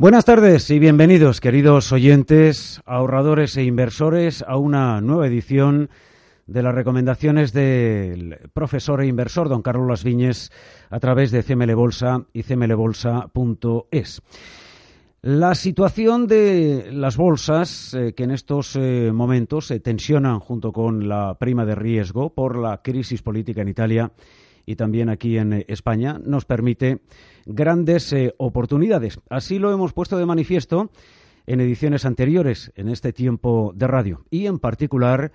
[0.00, 5.90] Buenas tardes y bienvenidos, queridos oyentes, ahorradores e inversores, a una nueva edición
[6.46, 10.52] de las recomendaciones del profesor e inversor don Carlos Las Viñes
[10.88, 14.22] a través de CML Bolsa y cmlbolsa.es.
[15.22, 21.08] La situación de las bolsas eh, que en estos eh, momentos se tensionan junto con
[21.08, 24.12] la prima de riesgo por la crisis política en Italia
[24.68, 27.00] y también aquí en eh, España nos permite
[27.46, 29.18] grandes eh, oportunidades.
[29.30, 30.90] Así lo hemos puesto de manifiesto
[31.46, 35.32] en ediciones anteriores en este tiempo de radio y en particular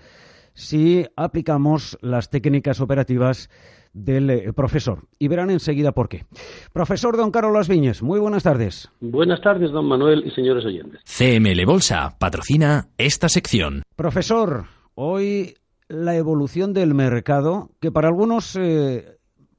[0.54, 3.50] si aplicamos las técnicas operativas
[3.92, 5.08] del eh, profesor.
[5.18, 6.26] Y verán enseguida por qué.
[6.72, 8.92] Profesor don Carlos Las Viñes, muy buenas tardes.
[9.02, 11.02] Buenas tardes, don Manuel y señores oyentes.
[11.06, 13.82] CML Bolsa patrocina esta sección.
[13.96, 15.56] Profesor, hoy
[15.88, 18.56] la evolución del mercado, que para algunos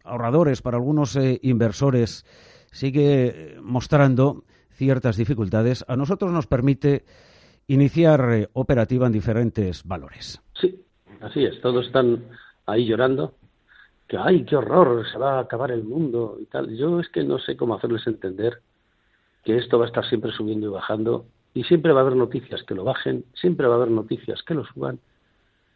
[0.05, 2.25] ahorradores, para algunos eh, inversores,
[2.71, 7.05] sigue eh, mostrando ciertas dificultades, a nosotros nos permite
[7.67, 10.41] iniciar eh, operativa en diferentes valores.
[10.61, 10.85] Sí,
[11.21, 11.61] así es.
[11.61, 12.25] Todos están
[12.67, 13.35] ahí llorando.
[14.07, 16.77] Que, ay, qué horror, se va a acabar el mundo y tal.
[16.77, 18.61] Yo es que no sé cómo hacerles entender
[19.45, 22.63] que esto va a estar siempre subiendo y bajando y siempre va a haber noticias
[22.65, 24.99] que lo bajen, siempre va a haber noticias que lo suban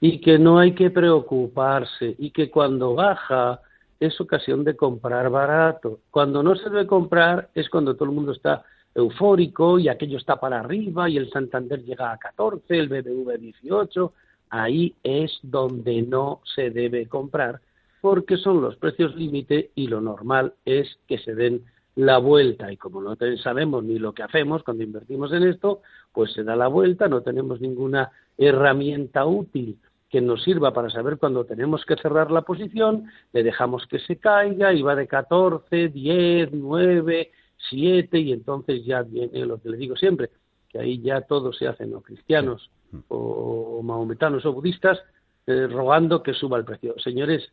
[0.00, 3.60] y que no hay que preocuparse y que cuando baja
[4.00, 6.00] es ocasión de comprar barato.
[6.10, 10.38] Cuando no se debe comprar es cuando todo el mundo está eufórico y aquello está
[10.40, 14.12] para arriba y el Santander llega a 14, el BBV 18.
[14.50, 17.60] Ahí es donde no se debe comprar
[18.00, 21.64] porque son los precios límite y lo normal es que se den
[21.96, 26.32] la vuelta y como no sabemos ni lo que hacemos cuando invertimos en esto, pues
[26.32, 31.44] se da la vuelta, no tenemos ninguna herramienta útil que nos sirva para saber cuándo
[31.44, 36.50] tenemos que cerrar la posición, le dejamos que se caiga y va de 14, 10,
[36.52, 37.30] 9,
[37.70, 40.30] 7 y entonces ya viene lo que le digo siempre,
[40.68, 42.70] que ahí ya todos se hacen o cristianos
[43.08, 44.98] o, mahometanos o budistas
[45.46, 46.94] eh, rogando que suba el precio.
[46.98, 47.52] Señores,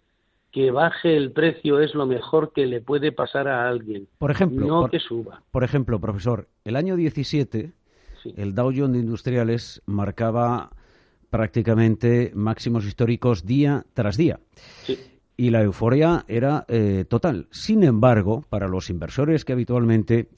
[0.51, 4.07] que baje el precio es lo mejor que le puede pasar a alguien.
[4.17, 5.41] Por ejemplo, no que suba.
[5.51, 7.73] Por ejemplo, profesor, el año 17
[8.35, 10.71] el Dow Jones de Industriales marcaba
[11.35, 14.39] prácticamente máximos históricos día tras día.
[15.35, 17.47] Y la euforia era eh, total.
[17.51, 20.29] Sin embargo, para los inversores que habitualmente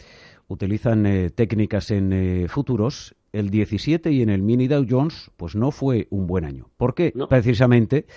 [0.47, 5.55] utilizan eh, técnicas en eh, futuros, el 17 y en el mini Dow Jones, pues
[5.55, 6.71] no fue un buen año.
[6.77, 7.13] ¿Por qué?
[7.29, 8.07] Precisamente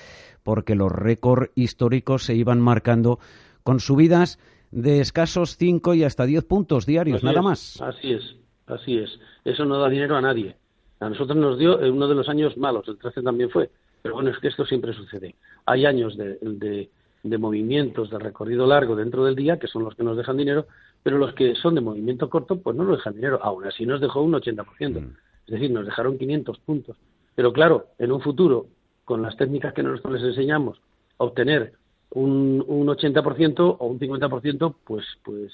[0.43, 3.19] porque los récords históricos se iban marcando
[3.63, 4.39] con subidas
[4.71, 7.79] de escasos 5 y hasta 10 puntos diarios, nada más.
[7.83, 8.37] Así es,
[8.67, 9.11] así es.
[9.45, 10.57] Eso no da dinero a nadie.
[11.01, 13.71] A nosotros nos dio uno de los años malos, el 13 también fue,
[14.03, 15.35] pero bueno, es que esto siempre sucede.
[15.67, 16.39] Hay años de,
[17.23, 20.67] de, movimientos de recorrido largo dentro del día, que son los que nos dejan dinero,
[21.03, 23.41] pero los que son de movimiento corto, pues no nos dejan dinero.
[23.43, 25.01] Aún así nos dejó un 80%.
[25.01, 25.17] Mm.
[25.47, 26.97] Es decir, nos dejaron 500 puntos.
[27.35, 28.67] Pero claro, en un futuro,
[29.05, 30.81] con las técnicas que nosotros les enseñamos,
[31.17, 31.73] obtener
[32.11, 35.53] un, un 80% o un 50%, pues, pues,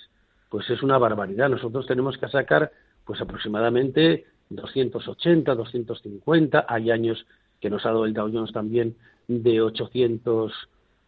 [0.50, 1.48] pues es una barbaridad.
[1.48, 2.72] Nosotros tenemos que sacar
[3.04, 7.26] pues aproximadamente 280, 250, hay años
[7.60, 8.96] que nos ha dado el Dow Jones también
[9.28, 10.52] de 800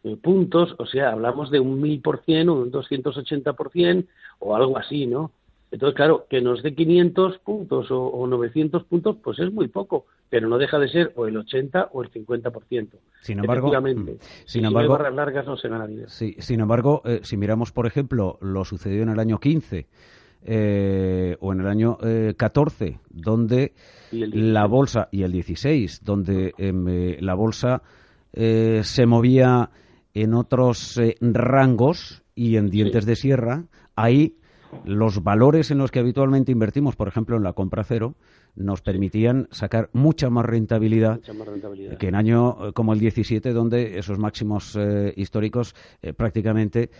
[0.04, 4.06] eh, puntos, o sea, hablamos de un 1000% o un 280%
[4.40, 5.32] o algo así, ¿no?
[5.70, 10.48] Entonces, claro, que nos dé 500 puntos o, 900 puntos, pues es muy poco, pero
[10.48, 12.88] no deja de ser o el 80 o el 50%.
[13.20, 16.08] Sin embargo, mm, sin embargo, barras largas no se gana dinero.
[16.08, 19.86] Sí, sin embargo, eh, si miramos, por ejemplo, lo sucedido en el año 15,
[20.44, 21.98] eh, o en el año
[22.36, 23.74] 14, eh, donde
[24.12, 27.82] la bolsa, y el 16, donde em, eh, la bolsa
[28.30, 29.70] se movía
[30.14, 33.64] en otros rangos y en dientes de sierra,
[33.96, 34.36] ahí
[34.84, 38.14] los valores en los que habitualmente invertimos, por ejemplo, en la compra cero,
[38.58, 41.20] nos permitían sacar mucha más rentabilidad,
[41.98, 46.90] que en año eh, como el 17, donde esos máximos eh, históricos eh, prácticamente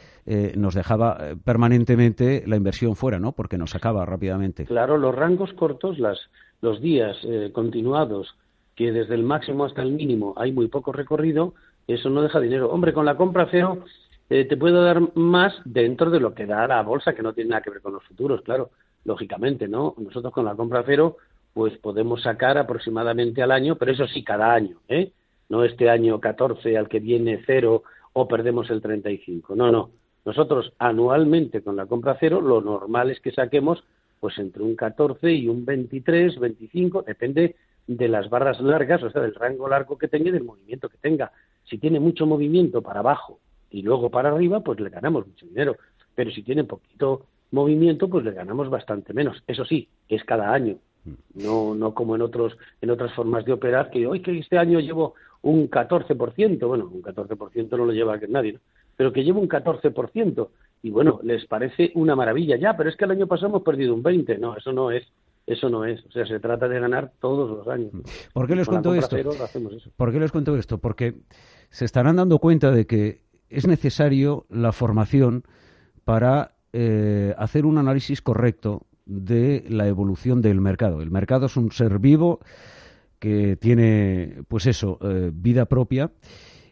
[0.57, 3.33] nos dejaba permanentemente la inversión fuera, ¿no?
[3.33, 4.67] Porque nos sacaba rápidamente.
[4.67, 6.19] Claro, los rangos cortos, las,
[6.61, 7.17] los días
[7.55, 8.37] continuados,
[8.77, 11.55] que desde el máximo hasta el mínimo hay muy poco recorrido,
[11.87, 12.71] eso no deja dinero.
[12.71, 13.85] Hombre, con la compra cero
[14.29, 17.63] te puedo dar más dentro de lo que da la bolsa, que no tiene nada
[17.63, 18.69] que ver con los futuros, claro,
[19.05, 19.95] lógicamente, ¿no?
[19.97, 21.17] Nosotros con la compra cero
[21.59, 25.11] pues podemos sacar aproximadamente al año, pero eso sí, cada año, ¿eh?
[25.49, 27.83] No este año 14 al que viene cero
[28.13, 29.57] o perdemos el 35.
[29.57, 29.91] No, no.
[30.25, 33.83] Nosotros anualmente con la compra cero, lo normal es que saquemos
[34.21, 37.57] pues entre un 14 y un 23, 25, depende
[37.89, 40.99] de las barras largas, o sea, del rango largo que tenga y del movimiento que
[40.99, 41.33] tenga.
[41.65, 45.75] Si tiene mucho movimiento para abajo y luego para arriba, pues le ganamos mucho dinero.
[46.15, 49.43] Pero si tiene poquito movimiento, pues le ganamos bastante menos.
[49.49, 50.79] Eso sí, es cada año.
[51.35, 54.81] No, no como en otros, en otras formas de operar, que hoy que este año
[54.81, 58.61] llevo un 14%, bueno, un 14% no lo lleva nadie, ¿no?
[58.97, 60.49] pero que llevo un 14%,
[60.83, 63.95] y bueno, les parece una maravilla ya, pero es que el año pasado hemos perdido
[63.95, 65.07] un 20%, no, eso no es,
[65.47, 67.93] eso no es, o sea, se trata de ganar todos los años.
[68.33, 69.17] ¿Por qué les cuento esto?
[69.97, 70.79] ¿Por qué les cuento esto?
[70.79, 71.15] Porque
[71.71, 75.45] se estarán dando cuenta de que es necesario la formación
[76.05, 81.03] para eh, hacer un análisis correcto de la evolución del mercado.
[81.03, 82.41] El mercado es un ser vivo
[83.19, 86.13] que tiene, pues eso, eh, vida propia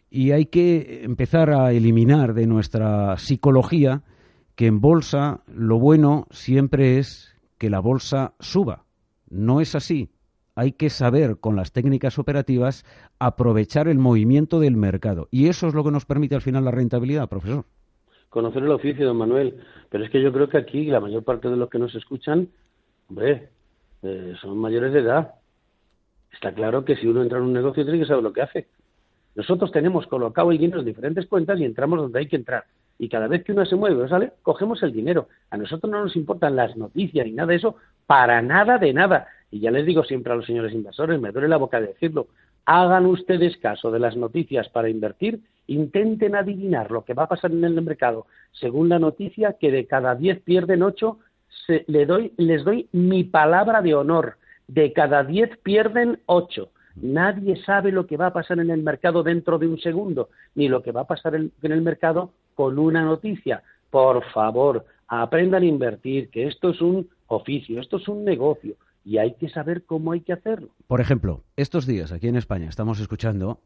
[0.09, 4.03] y hay que empezar a eliminar de nuestra psicología
[4.55, 8.85] que en bolsa lo bueno siempre es que la bolsa suba.
[9.29, 10.09] No es así.
[10.55, 12.85] Hay que saber con las técnicas operativas
[13.19, 15.27] aprovechar el movimiento del mercado.
[15.29, 17.65] Y eso es lo que nos permite al final la rentabilidad, profesor.
[18.29, 19.59] Conocer el oficio, don Manuel.
[19.89, 22.49] Pero es que yo creo que aquí la mayor parte de los que nos escuchan,
[23.09, 23.49] hombre,
[24.03, 25.35] eh, son mayores de edad.
[26.31, 28.67] Está claro que si uno entra en un negocio tiene que saber lo que hace.
[29.35, 32.65] Nosotros tenemos colocado el dinero en diferentes cuentas y entramos donde hay que entrar.
[32.99, 35.27] Y cada vez que uno se mueve sale, cogemos el dinero.
[35.51, 37.75] A nosotros no nos importan las noticias ni nada de eso,
[38.07, 39.27] para nada de nada.
[39.51, 42.27] Y ya les digo siempre a los señores inversores, me duele la boca de decirlo,
[42.65, 47.51] hagan ustedes caso de las noticias para invertir, intenten adivinar lo que va a pasar
[47.51, 51.19] en el mercado según la noticia, que de cada diez pierden ocho,
[51.87, 54.37] le doy, les doy mi palabra de honor,
[54.67, 56.69] de cada diez pierden ocho.
[56.95, 60.67] Nadie sabe lo que va a pasar en el mercado dentro de un segundo, ni
[60.67, 63.61] lo que va a pasar en, el mercado con una noticia.
[63.91, 68.75] Por favor, aprendan a invertir, que esto es un oficio, esto es un negocio
[69.07, 70.67] y hay que saber cómo hay que hacerlo.
[70.85, 73.61] Por ejemplo, estos días aquí en España estamos escuchando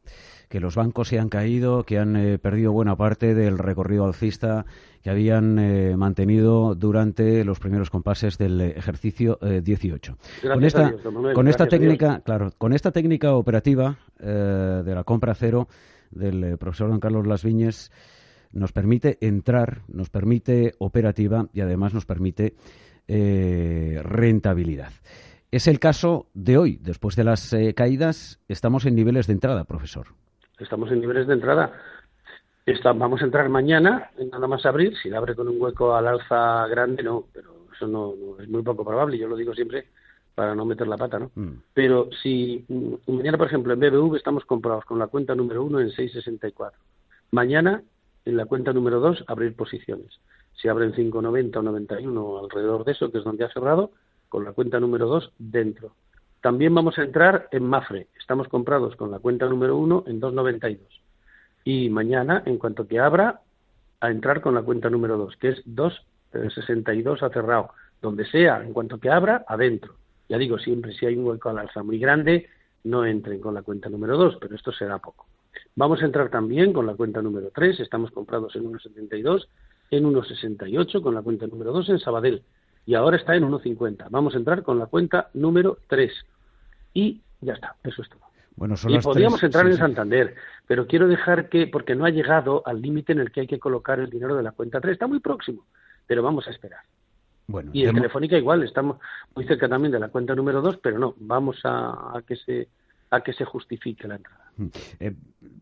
[0.49, 4.67] que los bancos se han caído, que han eh, perdido buena parte del recorrido alcista
[5.01, 10.11] que habían eh, mantenido durante los primeros compases del ejercicio 18.
[10.43, 10.93] Eh, con esta,
[11.33, 15.67] con esta técnica, claro, con esta técnica operativa de la compra cero
[16.11, 17.91] del profesor don Carlos Las Viñes
[18.51, 22.53] nos permite entrar, nos permite operativa y además nos permite
[23.07, 24.91] rentabilidad.
[25.51, 26.77] Es el caso de hoy.
[26.81, 30.07] Después de las eh, caídas, estamos en niveles de entrada, profesor.
[30.57, 31.73] Estamos en niveles de entrada.
[32.95, 34.95] vamos a entrar mañana, nada más abrir.
[34.95, 38.85] Si abre con un hueco al alza grande, no, pero eso no, es muy poco
[38.85, 39.17] probable.
[39.17, 39.87] Yo lo digo siempre
[40.33, 41.31] para no meter la pata, ¿no?
[41.35, 41.61] Mm.
[41.73, 45.81] Pero si mm, mañana, por ejemplo, en BBV estamos comprados con la cuenta número uno
[45.81, 46.71] en 6.64.
[47.31, 47.83] Mañana,
[48.23, 50.17] en la cuenta número dos, abrir posiciones.
[50.53, 53.91] Si abren 5.90 o 91 alrededor de eso, que es donde ha cerrado,
[54.31, 55.93] con la cuenta número 2 dentro.
[56.39, 58.07] También vamos a entrar en Mafre.
[58.17, 60.79] Estamos comprados con la cuenta número 1 en 2.92.
[61.65, 63.41] Y mañana, en cuanto que abra,
[63.99, 67.71] a entrar con la cuenta número 2, que es 2.62 a cerrado.
[68.01, 69.95] Donde sea, en cuanto que abra, adentro.
[70.29, 72.47] Ya digo, siempre si hay un hueco al alza muy grande,
[72.85, 75.27] no entren con la cuenta número 2, pero esto será poco.
[75.75, 79.47] Vamos a entrar también con la cuenta número 3, estamos comprados en 1.72,
[79.91, 82.43] en 1.68 con la cuenta número 2 en Sabadell
[82.85, 84.07] y ahora está en 1,50.
[84.09, 86.11] Vamos a entrar con la cuenta número 3.
[86.93, 88.21] Y ya está, eso es todo.
[88.55, 90.35] Bueno, son y podríamos entrar en Santander,
[90.67, 93.59] pero quiero dejar que, porque no ha llegado al límite en el que hay que
[93.59, 95.65] colocar el dinero de la cuenta 3, está muy próximo,
[96.05, 96.81] pero vamos a esperar.
[97.47, 98.97] Bueno, y en Telefónica igual, estamos
[99.35, 102.67] muy cerca también de la cuenta número 2, pero no, vamos a, que se
[103.11, 104.51] a que se justifique la entrada.
[104.57, 104.67] Mm.
[104.99, 105.13] Eh,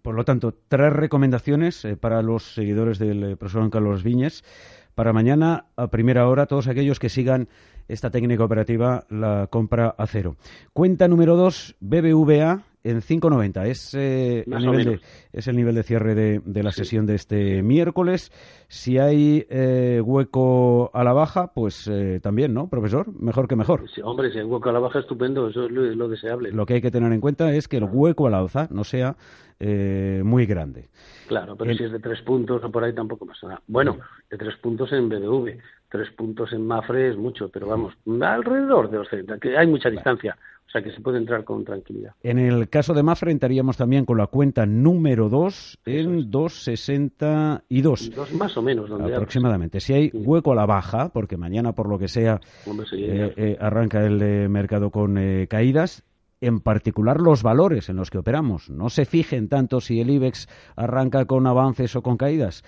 [0.01, 4.43] por lo tanto, tres recomendaciones eh, para los seguidores del eh, profesor Carlos Viñes
[4.95, 7.47] para mañana a primera hora todos aquellos que sigan
[7.87, 10.35] esta técnica operativa, la compra a cero.
[10.73, 13.65] Cuenta número dos, BBVA en 5.90.
[13.65, 14.99] Es, eh, el nivel de,
[15.33, 18.31] es el nivel de cierre de, la sesión de este miércoles.
[18.67, 23.07] Si hay eh, hueco a la baja, pues eh, también, ¿no, profesor?
[23.19, 23.85] Mejor que mejor.
[24.03, 25.49] hombre, si hay hueco a la baja, estupendo.
[25.49, 26.51] Eso es lo, deseable.
[26.51, 28.83] Lo que hay que tener en cuenta es que el hueco a la alza no
[28.83, 29.15] sea
[29.61, 30.87] muy grande.
[31.27, 33.61] Claro, pero si es de tres puntos o por ahí tampoco pasa nada.
[33.67, 33.97] Bueno,
[34.29, 35.57] de tres puntos en BBV,
[35.89, 39.89] tres puntos en Mafre es mucho, pero vamos, alrededor de los 30, que hay mucha
[39.89, 40.37] distancia.
[40.69, 42.13] O sea que se puede entrar con tranquilidad.
[42.21, 48.13] En el caso de Mafre entraríamos también con la cuenta número 2 en 2.62.
[48.13, 48.87] Dos más o menos.
[48.87, 49.79] Donde aproximadamente.
[49.79, 52.39] Si hay hueco a la baja, porque mañana por lo que sea
[52.93, 56.03] eh, eh, arranca el eh, mercado con caídas,
[56.41, 58.69] en particular los valores en los que operamos.
[58.69, 62.63] No se fijen tanto si el IBEX arranca con avances o con caídas,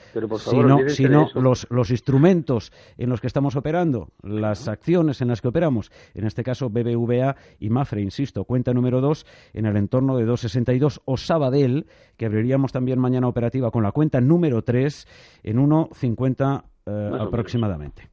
[0.89, 5.91] sino, los, los, instrumentos en los que estamos operando, las acciones en las que operamos,
[6.13, 11.01] en este caso BBVA y Mafre, insisto, cuenta número 2 en el entorno de 2,62
[11.05, 11.87] o Sabadell,
[12.17, 15.07] que abriríamos también mañana operativa con la cuenta número 3
[15.43, 18.09] en 1,50 eh, aproximadamente.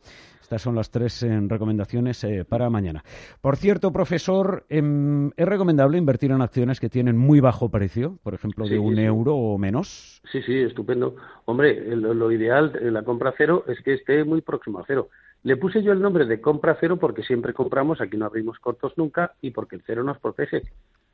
[0.48, 3.04] Estas son las tres eh, recomendaciones eh, para mañana.
[3.42, 8.32] Por cierto, profesor, em, ¿es recomendable invertir en acciones que tienen muy bajo precio, por
[8.32, 10.22] ejemplo, de un euro o menos?
[10.32, 11.16] Sí, sí, estupendo.
[11.44, 15.10] Hombre, lo, ideal, la compra cero, es que esté muy próximo a cero.
[15.42, 18.94] Le puse yo el nombre de compra cero porque siempre compramos, aquí no abrimos cortos
[18.96, 20.62] nunca y porque el cero nos protege.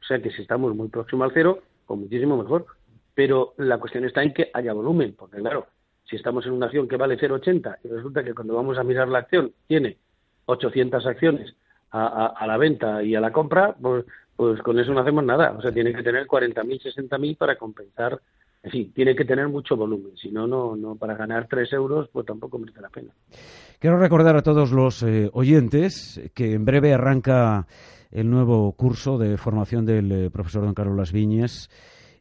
[0.01, 2.67] O sea que si estamos muy próximo al cero, pues muchísimo mejor.
[3.17, 5.67] Pero la cuestión está en que haya volumen, porque claro,
[6.09, 9.09] si estamos en una acción que vale 0,80 y resulta que cuando vamos a mirar
[9.09, 9.97] la acción tiene
[10.47, 11.55] 800 acciones
[11.91, 15.53] a, la venta y a la compra, pues, pues con eso no hacemos nada.
[15.53, 18.21] O sea, tiene que tener 40.000, 60.000 para compensar.
[18.65, 20.17] En fin, tiene que tener mucho volumen.
[20.17, 23.13] Si no, no, no para ganar 3 euros, pues tampoco merece la pena.
[23.79, 27.67] Quiero recordar a todos los eh, oyentes que en breve arranca
[28.11, 31.69] el nuevo curso de formación del eh, profesor don Carlos Las Viñes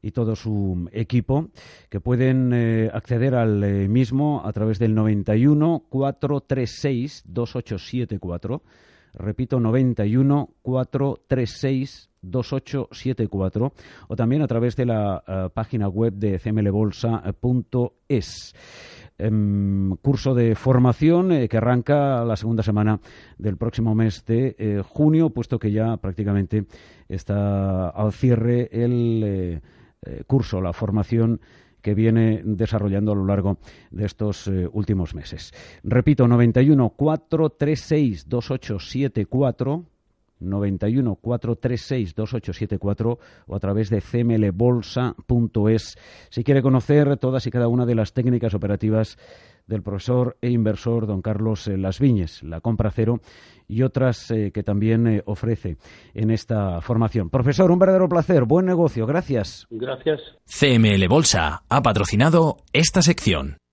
[0.03, 1.49] y todo su equipo,
[1.89, 8.61] que pueden eh, acceder al eh, mismo a través del 91 436 2874.
[9.13, 13.73] Repito, 91 436 2874
[14.07, 18.53] o también a través de la eh, página web de cmlbolsa.es.
[19.15, 22.99] Em, curso de formación que arranca la segunda semana
[23.37, 26.65] del próximo mes de junio, puesto que ya prácticamente
[27.07, 29.61] está al cierre el
[30.27, 31.39] curso, la formación
[31.83, 33.59] que viene desarrollando a lo largo
[33.91, 35.53] de estos eh, últimos meses.
[35.83, 39.85] Repito, 91 436 2874
[40.39, 45.97] 91 436 2874 o a través de cmlbolsa.es
[46.29, 49.17] si quiere conocer todas y cada una de las técnicas operativas
[49.67, 53.21] del profesor e inversor don Carlos eh, Las Viñes, la compra cero
[53.67, 55.77] y otras eh, que también eh, ofrece
[56.13, 57.29] en esta formación.
[57.29, 59.67] Profesor, un verdadero placer, buen negocio, gracias.
[59.69, 60.19] Gracias.
[60.45, 63.62] CML Bolsa ha patrocinado esta sección.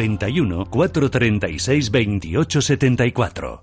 [0.00, 3.60] 91 436 28 74.